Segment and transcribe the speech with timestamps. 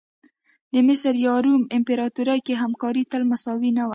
[0.73, 3.89] د مصر یا روم امپراتوري کې همکاري تل مساوي نه وه.